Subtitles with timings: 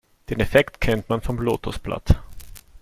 [0.31, 2.15] Den Effekt kennt man vom Lotosblatt.